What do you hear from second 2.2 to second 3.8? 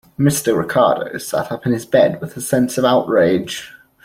with a sense of outrage.